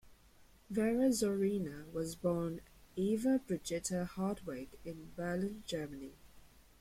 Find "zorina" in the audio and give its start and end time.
1.11-1.85